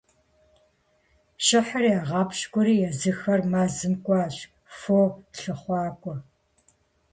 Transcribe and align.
Щыхьыр 1.45 1.83
ягъэпщкӀури, 1.97 2.75
езыхэр 2.89 3.41
мэзым 3.51 3.93
кӀуащ, 4.03 4.35
фо 4.77 4.97
лъыхъуакӀуэ. 5.39 6.15